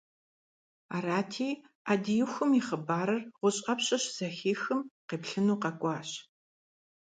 Арати, 0.95 1.49
Ӏэдиихум 1.85 2.51
и 2.59 2.61
хъыбарыр 2.67 3.21
ГъущӀ 3.39 3.61
Ӏэпщэ 3.63 3.97
щызэхихым, 4.03 4.79
къеплъыну 5.07 5.61
къэкӀуащ. 5.61 6.09